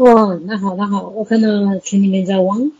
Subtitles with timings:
[0.00, 1.48] 哇，那好，那好，我看到
[1.78, 2.72] 群里面在汪。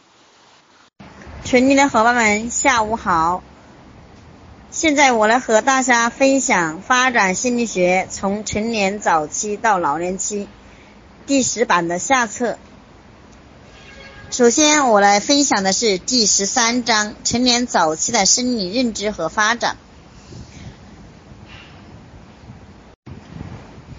[1.44, 3.43] 群里的伙伴们，下午好。
[4.71, 10.48] 现在我来和大家分享发展心理学从成年早期到老年期
[11.27, 12.56] 第十版的下册。
[14.30, 19.77] 首先，我来分享的是第十三章成年早期的生理认知和发展。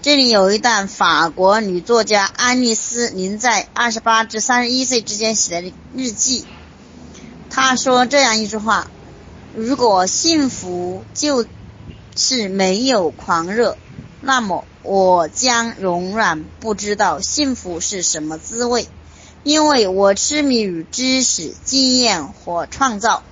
[0.02, 6.44] 这里有一段法国女作家安妮丝·林在二十八至三十一岁之间写的日记。
[7.50, 8.90] 她说这样一句话
[9.54, 11.46] ：“如果幸福就
[12.16, 13.78] 是没有狂热，
[14.20, 18.88] 那么我将永远不知道幸福是什么滋味，
[19.44, 23.22] 因为我痴迷于知识、经验和创造。”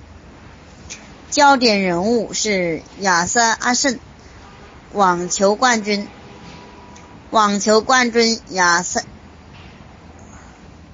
[1.33, 3.99] 焦点人物是亚瑟·阿胜，
[4.93, 6.07] 网球冠军。
[7.31, 9.03] 网球冠军亚瑟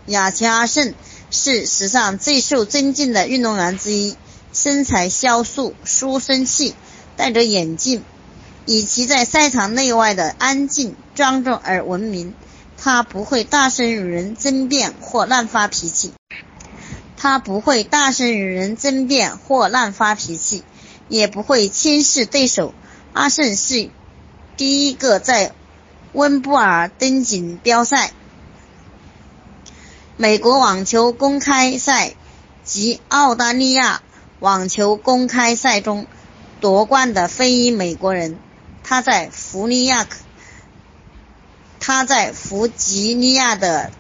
[0.05, 0.93] 亚奇阿胜
[1.31, 4.17] 是史上最受尊敬的运动员之一，
[4.53, 6.75] 身材消瘦，书生气，
[7.17, 8.05] 戴着眼镜，
[8.67, 12.35] 以其在赛场内外的安静庄重而闻名。
[12.77, 16.13] 他不会大声与人争辩或乱发脾气。
[17.17, 20.63] 他不会大声与人争辩或乱发脾气，
[21.09, 22.75] 也不会轻视对手。
[23.15, 23.89] 阿胜是
[24.59, 25.55] 第一个在
[26.17, 28.11] 温布尔登锦标赛、
[30.17, 32.15] 美国网球公开赛
[32.65, 34.01] 及澳大利亚
[34.41, 36.07] 网球公开赛中
[36.59, 38.39] 夺冠的非裔美国人。
[38.83, 40.07] 他在弗尼亚，
[41.81, 43.91] 他在弗吉尼亚的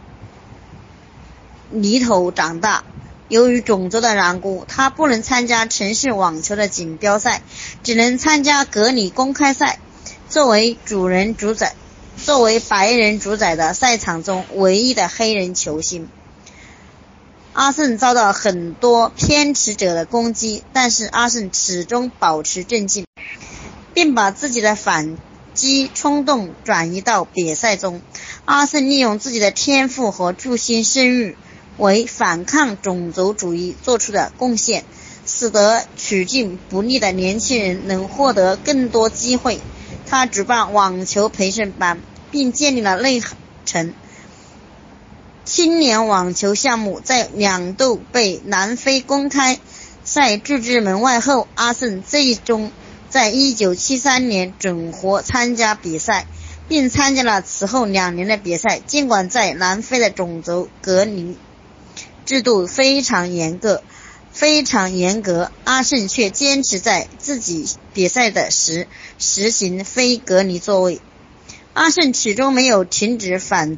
[1.71, 2.83] 里头长大。
[3.29, 7.43] 由于种族的缘故，他不能参加城市网球的锦标赛，
[7.83, 9.79] 只能参加格里公开赛。
[10.31, 11.75] 作为主人主宰。
[12.25, 16.09] 作为白人主宰的赛场中唯一的黑人球星，
[17.53, 23.07] 阿胜遭到很多偏执者的攻击，但是阿胜始终保持镇静，
[23.95, 25.17] 并把自己的反
[25.55, 28.01] 击冲动转移到比赛中。
[28.45, 31.37] 阿胜利用自己的天赋和助心声誉，
[31.77, 34.85] 为反抗种族主义做出的贡献，
[35.25, 39.61] 使得处境不利的年轻人能获得更多机会。
[40.09, 42.01] 他举办网球培训班。
[42.31, 43.23] 并建立了内
[43.65, 43.95] 城
[45.45, 47.01] 青年网球项目。
[47.01, 49.59] 在两度被南非公开
[50.05, 52.73] 赛拒之门外后，阿胜最终
[53.09, 56.27] 在1973年准获参加比赛，
[56.69, 58.81] 并参加了此后两年的比赛。
[58.81, 61.37] 尽管在南非的种族隔离
[62.25, 63.83] 制度非常严格，
[64.33, 68.89] 非常严格，阿胜却坚持在自己比赛的时
[69.19, 71.01] 实行非隔离座位。
[71.77, 73.77] 阿胜始终没有停止反，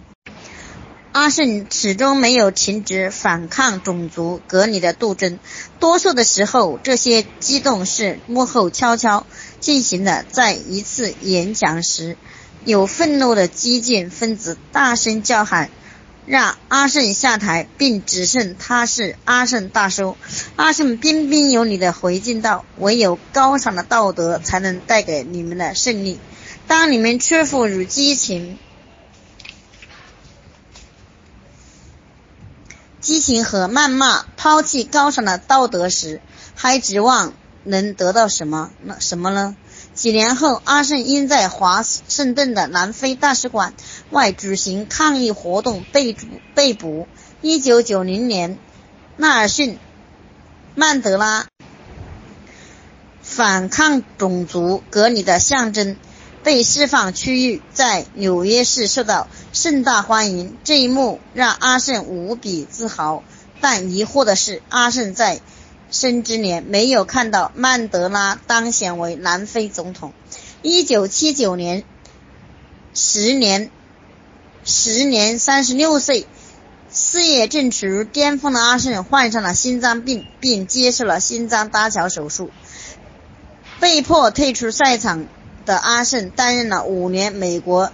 [1.10, 5.40] 阿胜始终没有停止反抗种族隔离的斗争。
[5.80, 9.26] 多数的时候，这些激动是幕后悄悄
[9.58, 10.24] 进行的。
[10.30, 12.16] 在一次演讲时，
[12.64, 15.68] 有愤怒的激进分子大声叫喊，
[16.24, 20.16] 让阿胜下台，并指称他是阿胜大叔。
[20.54, 26.20] 阿胜彬彬有礼地回敬道：“唯有高尚的道德才能带给你们的胜利。”
[26.68, 28.58] 当你们屈服于激情、
[33.00, 36.20] 激情和谩骂，抛弃高尚的道德时，
[36.54, 37.32] 还指望
[37.64, 38.70] 能得到什么？
[38.84, 39.56] 那什么呢？
[39.94, 43.72] 几年后，阿胜因在华盛顿的南非大使馆
[44.10, 46.26] 外举行抗议活动被捕。
[46.54, 47.08] 被捕。
[47.40, 48.58] 一九九零年，
[49.16, 49.74] 纳尔逊·
[50.74, 51.46] 曼德拉
[53.22, 55.96] 反抗种族隔离的象征。
[56.44, 63.22] 被释放区域在纽约市受到盛大欢迎，这一幕让阿胜无比自豪。
[63.60, 65.40] 但疑惑的是，阿胜在
[65.90, 70.12] 生之年没有看到曼德拉当选为南非总统。
[70.62, 71.82] 一九七九年，
[72.94, 73.70] 时年
[74.64, 76.26] 时年三十六岁，
[76.90, 82.50] 事业正处于巅峰的阿胜患上了心脏病，并接受了心脏搭桥手术，
[83.80, 85.26] 被迫退出赛场。
[85.68, 87.92] 的阿胜担任了五年美国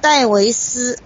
[0.00, 0.98] 戴维斯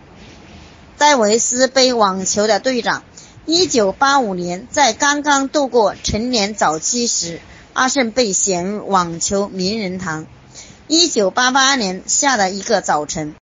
[0.97, 3.05] 戴维斯杯网球的队长。
[3.45, 7.41] 一九八五年，在刚刚度过成年早期时，
[7.75, 10.27] 阿胜被选入网球名人堂。
[10.89, 13.35] 一九八八年下的一个早晨，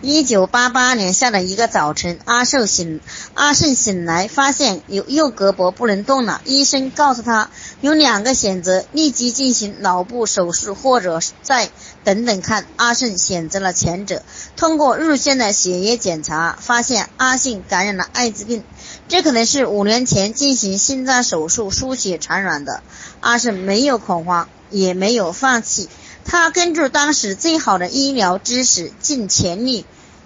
[0.00, 3.00] 一九八八年下的一个早晨，阿胜醒
[3.34, 6.40] 阿胜醒来，发现右右胳膊不能动了。
[6.44, 7.50] 医生告诉他。
[7.82, 11.68] 有两个选择：立即进行脑部手术，或者再
[12.04, 14.22] 等等看，阿胜选择了前者。
[14.56, 18.64] 通过日线的血液检查，发现阿信感染了艾滋病，
[19.08, 22.82] 这可能是五年前进行心脏手术输血传染的。
[23.20, 25.90] 阿胜没有恐慌，也没有放弃，
[26.24, 29.84] 他根据当时最好的医疗知识，尽全力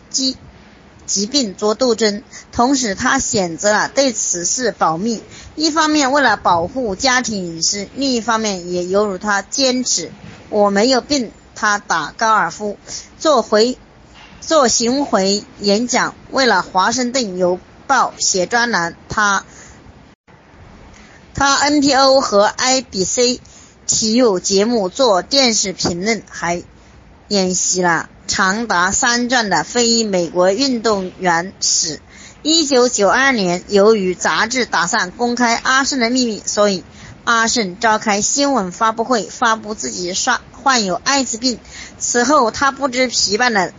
[0.08, 0.37] 积
[1.10, 2.22] 疾病做斗争。
[2.52, 5.20] 同时，他选择了对此事保密，
[5.56, 10.12] 一方面为了保护家庭隐私，另一方面也犹如他坚持
[10.48, 11.32] 我没有病。
[11.56, 12.78] 他打高尔夫，
[13.18, 13.76] 做回
[14.40, 18.96] 做巡回演讲，为了华盛顿邮报写专栏。
[19.10, 19.44] 他
[21.34, 23.40] 他 NPO 和 IBC
[23.86, 26.62] 体育节目做电视评论，还
[27.30, 32.00] 演习了长达三卷的非美国运动员史。
[32.42, 36.82] 一九九二年，由于杂志打算公开阿胜的秘密，所以
[37.22, 40.40] 阿胜召开新闻发布会，发布自己刷。
[40.50, 41.60] 患有艾滋病。
[42.00, 43.72] 此后，他不知疲惫地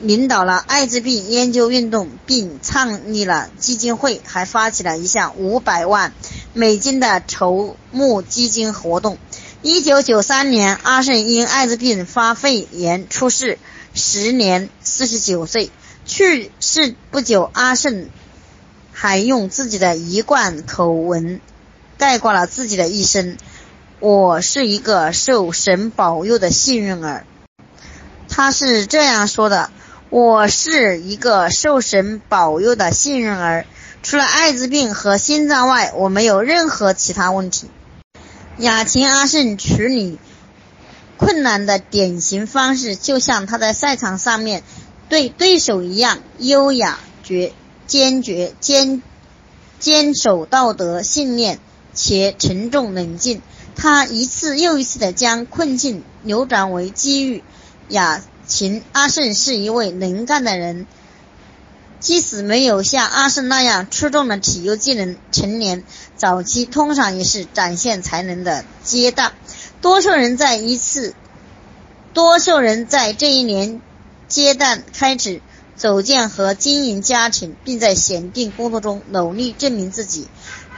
[0.00, 6.12] 领导了艾滋病研究运动，并创立了基金会，还发起了一项五百万
[6.54, 9.16] 美金的筹募基金活动。
[9.64, 13.60] 一九九三年，阿胜因艾滋病发肺炎出世，
[13.94, 15.70] 时年四十九岁。
[16.04, 18.08] 去世不久，阿胜
[18.92, 21.40] 还用自己的一贯口吻
[21.96, 23.36] 概括了自己的一生。
[24.00, 27.24] 我是一个受神保佑的幸运儿，
[28.28, 29.70] 他是这样说的
[30.10, 33.64] ：“我是一个受神保佑的幸运儿，
[34.02, 37.70] 除了艾滋病和心脏外，我没有任何其他问题。”
[38.62, 40.20] 雅琴阿胜处理
[41.16, 44.62] 困难的典型方式，就像他在赛场上面
[45.08, 47.52] 对对手一样，优雅、决、
[47.88, 49.02] 坚决、坚
[49.80, 51.58] 坚守道德信念，
[51.92, 53.42] 且沉重冷静。
[53.74, 57.42] 他一次又一次地将困境扭转为机遇。
[57.88, 60.86] 雅琴阿胜是一位能干的人，
[62.02, 65.84] 即使没有像阿胜那样出众的体育技能，成年
[66.16, 69.32] 早期通常也是展现才能的阶段。
[69.80, 71.14] 多数人在一次，
[72.12, 73.80] 多数人在这一年
[74.26, 75.40] 阶段开始
[75.76, 80.26] 组建和经营家庭，并在选定工作中努力证明自己。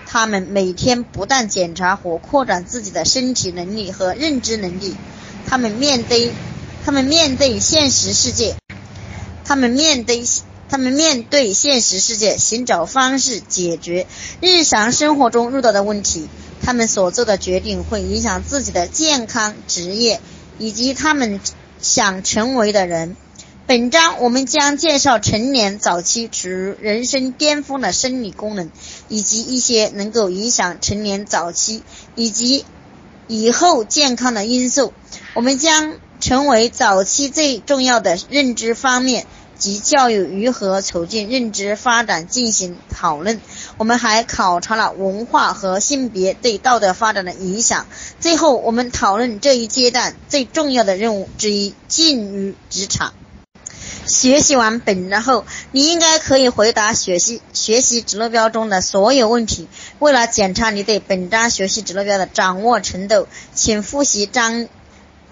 [0.07, 4.95] 他们每天不断检查和扩展自己的身体能力和认知能力。
[5.47, 6.33] 他们面对，
[6.85, 8.57] 他们面对现实世界，
[9.45, 10.23] 他们面对，
[10.75, 14.09] 他们面对现实世界，寻找方式解决
[14.41, 16.27] 日常生活中遇到的问题。
[16.61, 20.21] 他们所做的决定会影响自己的健康、职业
[20.59, 21.39] 以及他们
[21.81, 23.17] 想成为的人。
[23.69, 28.69] 本章我们将介绍成年早期处于人生巅峰的生理功能，
[29.09, 31.85] 以及一些能够影响成年早期
[32.17, 32.65] 以及
[33.29, 34.93] 以后健康的因素。
[35.35, 39.25] 我们将成为早期最重要的认知方面
[39.65, 43.41] 及教育如何促进认知发展进行讨论。
[43.79, 47.87] 我们还考察了文化和性别对道德发展的影响。
[48.21, 53.15] 最后，我们讨论这一阶段最重要的任务之一——进入职场。
[54.05, 59.67] 学习完本章后，你应该可以回答学习学习指路标中的所有问题。
[59.99, 64.69] 为了检查你对本章学习指路标的掌握程度，请复习章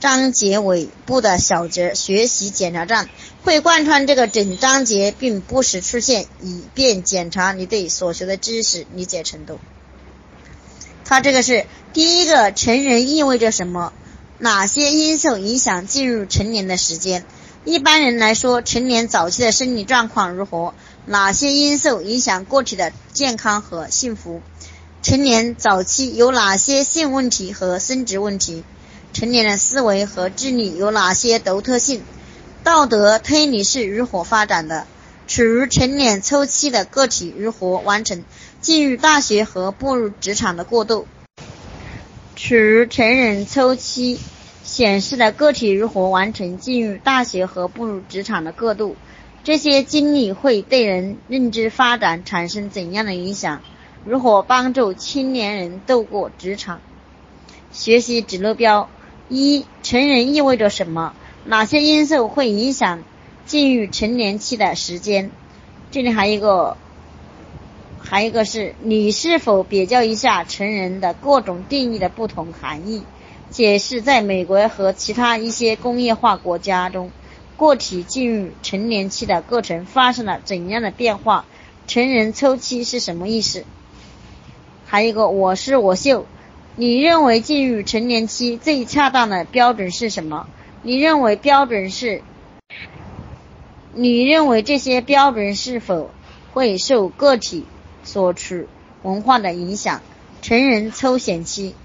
[0.00, 3.08] 章节尾部的小节学习检查站，
[3.44, 9.58] 会贯穿这个整章节并不时出现，以便检查你对所学的知识理解程度。
[11.04, 13.92] 它这个是第一个，成人意味着什么？
[14.38, 17.24] 哪些因素影响进入成年的时间？
[17.64, 20.72] 一般人来说，成年早期的生理状况如何？
[21.06, 24.40] 哪些因素影响个体的健康和幸福？
[25.02, 28.62] 成年早期有哪些性问题和生殖问题？
[29.12, 32.02] 成年人思维和智力有哪些独特性？
[32.64, 34.86] 道德推理是如何发展的？
[35.26, 38.24] 处于成年初期的个体如何完成
[38.60, 41.06] 进入大学和步入职场的过渡？
[42.36, 44.18] 处于成人初期。
[44.64, 48.94] 显示的个体如何完成进入大学和步入职场的过渡，
[49.42, 53.60] 这些经历会对人认知发展产生怎样的影响？
[54.04, 56.80] 如何帮助青年人度过职场？
[57.72, 58.88] 学习指路标：
[59.28, 61.12] 一、成人意味着什么？
[61.44, 63.02] 哪些因素会影响
[63.46, 65.30] 进入成年期的时间？
[65.90, 66.76] 这里还有一个，
[67.98, 73.02] 还有一个是你是否比较一下成人的各种定义的不同含义？
[73.50, 77.10] 解释在美国和其他一些工业化国家中，
[77.56, 81.44] 个体进入成年期的过程发生了怎样的变化？
[81.88, 83.64] 成人初期是什么意思？
[84.86, 86.24] 还有一个我是我秀，
[86.76, 90.46] 你认为进入成年期最恰当的标准是什么？
[90.84, 92.22] 你认为标准是？
[93.94, 96.10] 你认为这些标准是否
[96.52, 97.66] 会受个体
[98.02, 98.66] 所处
[99.02, 100.00] 文化的影响？
[100.40, 101.76] 成人抽选期，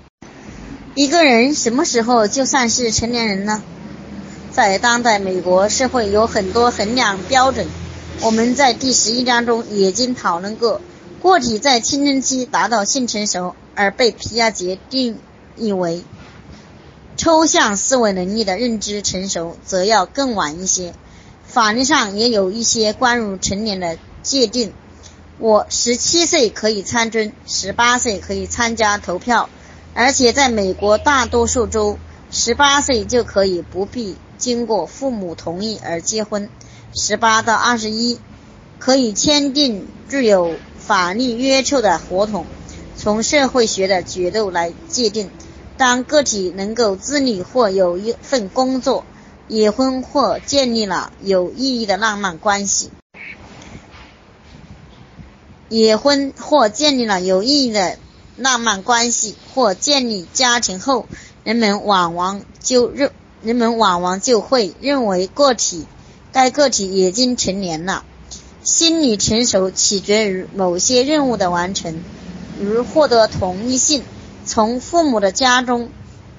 [0.96, 3.62] 一个人什么时候就算是成年人呢？
[4.50, 7.68] 在当代美国社会有很多衡量标准，
[8.24, 10.82] 我们在第十一章中已经讨论过。
[11.22, 15.20] 个体在青春期达到性成熟，而被皮亚杰定
[15.56, 16.02] 义为
[17.18, 20.94] 抽象思维能力的认知成熟，则要更晚一些。
[21.46, 24.72] 法律上也有一些关于成年的界定。
[25.40, 29.50] 我十七岁可以参军，十八岁可以参加投票，
[29.94, 31.98] 而且在美国大多数州，
[32.32, 36.50] 十八岁就可以不必经过父母同意而结婚。
[36.96, 38.20] 十八到二十一
[38.80, 40.56] 可以签订具有。
[40.78, 42.46] 法律约束的合同，
[42.96, 45.30] 从社会学的角度来界定，
[45.78, 49.06] 当个体能够自立或有一份工作，
[49.48, 52.90] 已婚或建立了有意义的浪漫关系，
[55.70, 58.00] 已婚或建立了有意义的
[58.36, 61.06] 浪漫关系或建立家庭后，
[61.44, 63.12] 人们往往就认
[63.44, 65.86] 人们往往就会认为个体
[66.32, 68.04] 该个体已经成年了。
[68.64, 72.04] 心理成熟取决于某些任务的完成，
[72.60, 74.04] 如获得同一性、
[74.48, 75.90] 从父母的家中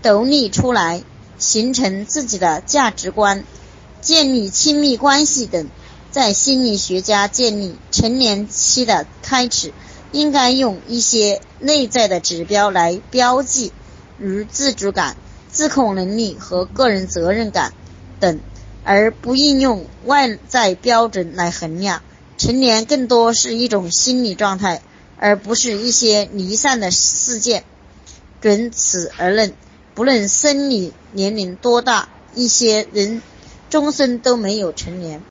[0.02, 1.02] 独立出来、
[1.38, 3.44] 形成自己的价值观、
[4.00, 5.68] 建立亲密关系等。
[6.10, 9.72] 在心理学家建立成年期的开始，
[10.10, 13.72] 应该用一些内在的指标来标记，
[14.16, 15.16] 如自主感、
[15.50, 17.74] 自控能力和个人责任感
[18.18, 18.40] 等，
[18.84, 22.02] 而不应用外在标准来衡量。
[22.38, 24.80] 成年更多是一种心理状态，
[25.18, 27.64] 而不是一些离散的事件。
[28.40, 29.52] 准此而论，
[29.94, 33.20] 不论生理年龄多大，一些人
[33.68, 35.22] 终身都没有成年。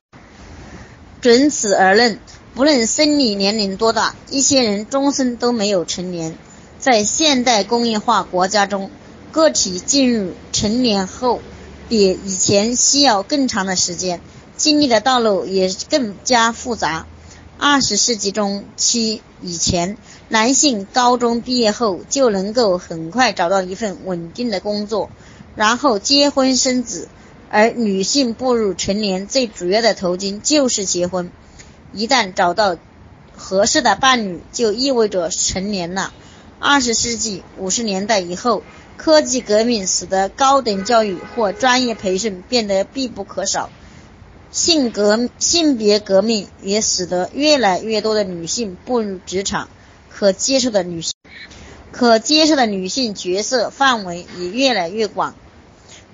[1.22, 2.18] 准此而论，
[2.54, 6.36] 不论生理年龄多大，一些人终身都没有成年。
[6.78, 8.90] 在现代工业化国家中，
[9.32, 11.40] 个体进入成年后，
[11.88, 14.20] 比以前需要更长的时间。
[14.58, 17.06] 经历的道路也更加复杂。
[17.60, 19.98] 二十世纪中期以前，
[20.28, 25.10] 男性高中毕业后就能够很快找到一份稳定的工作，
[25.56, 27.08] 然后结婚生子；
[27.50, 31.32] 而女性步入成年最主要的途径就是结婚。
[31.92, 32.76] 一旦找到
[33.36, 36.12] 合适的伴侣，就意味着成年了。
[36.60, 38.62] 二十世纪五十年代以后，
[38.96, 43.68] 科技革命使得高等教育或专业培训变得必不可少。
[44.50, 49.68] 性革性别革命也使得越来越多的女性步入职场，
[50.08, 51.12] 可接受的女性
[51.92, 55.34] 可接受的女性角色范围也越来越广。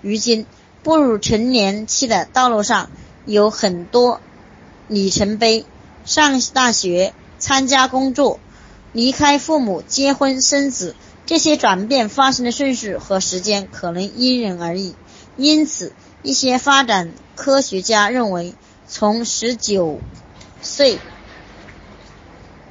[0.02, 0.46] 如今，
[0.82, 2.90] 步入成年期的道路上
[3.24, 4.20] 有很多
[4.88, 5.64] 里程碑：
[6.04, 8.40] 上大学、参加工作、
[8.92, 10.96] 离开父母、结婚生子。
[11.26, 14.94] 这些转变发生的顺序和时间可能因人而异，
[15.36, 15.92] 因此。
[16.24, 18.54] 一些发展科学家认为，
[18.88, 20.00] 从十九
[20.62, 20.98] 岁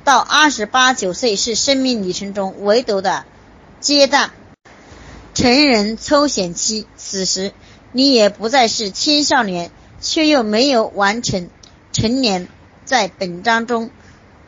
[0.03, 3.25] 到二十八九岁是生命旅程中唯独的
[3.79, 4.31] 阶段——
[5.35, 6.87] 成人抽显期。
[6.97, 7.53] 此时，
[7.91, 9.69] 你也不再是青少年，
[10.01, 11.49] 却又没有完成
[11.91, 12.47] 成年。
[12.85, 13.91] 在本章中，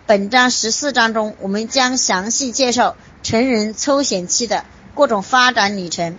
[0.07, 6.17] 本章十四章中，我们将详细介绍成人抽显期的各种发展历程。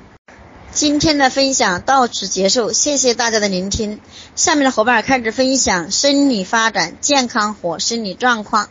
[0.76, 3.98] 今天的分享到此结束，谢谢大家的聆听。
[4.34, 8.68] 下面的伙伴开始分享生理发展、健康和生理状况。